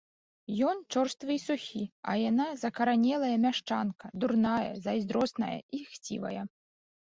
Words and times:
Ён 0.69 0.77
чорствы 0.95 1.35
і 1.39 1.41
сухі, 1.47 1.81
а 2.13 2.15
яна 2.29 2.47
закаранелая 2.63 3.31
мяшчанка, 3.45 4.05
дурная, 4.25 4.57
зайздросная 4.89 5.55
і 5.81 5.87
хцівая. 5.95 6.37